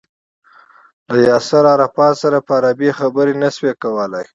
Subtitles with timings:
[1.09, 4.25] له ياسر عرفات سره په عربي خبرې نه شوای کولای.